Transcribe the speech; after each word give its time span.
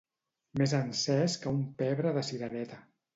Més 0.61 0.71
encès 0.77 1.35
que 1.43 1.51
un 1.57 1.59
pebre 1.83 2.15
de 2.17 2.25
cirereta. 2.31 2.81